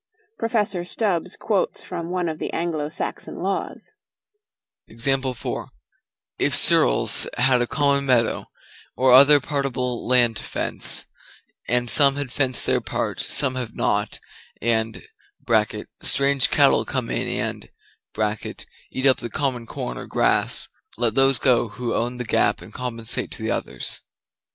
[0.39, 0.67] Prof.
[0.87, 3.93] Stubbs quotes from one of the Anglo Saxon laws:
[4.87, 8.45] "If ceorls have a common meadow,
[8.97, 11.05] or other partible land to fence,
[11.67, 14.19] and some have fenced their part, some have not,
[14.59, 15.03] and
[16.01, 17.69] [strange cattle come in and]
[18.91, 22.73] eat up the common corn or grass, let those go who own the gap and
[22.73, 24.01] compensate to the others."